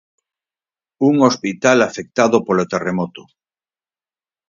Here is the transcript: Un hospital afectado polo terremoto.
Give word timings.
Un 1.09 1.21
hospital 1.27 1.79
afectado 1.87 2.37
polo 2.47 2.65
terremoto. 2.73 3.21